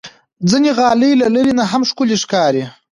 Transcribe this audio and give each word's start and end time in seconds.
ځینې 0.49 0.69
غالۍ 0.77 1.11
له 1.21 1.27
لرې 1.35 1.53
نه 1.59 1.65
هم 1.71 1.81
ښکلي 1.89 2.17
ښکاري. 2.23 2.63